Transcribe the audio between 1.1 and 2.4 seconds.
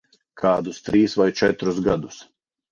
vai četrus gadus.